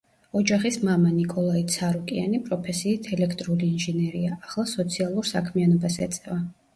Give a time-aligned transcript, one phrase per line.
[0.37, 6.39] ოჯახის მამა, ნიკოლაი ცარუკიანი, პროფესიით ელექტრული ინჟინერია; ახლა სოციალურ საქმიანობას ეწევა.